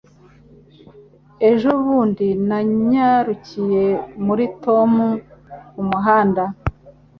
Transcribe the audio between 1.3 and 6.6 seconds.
Ejo bundi, nanyarukiye muri Tom kumuhanda.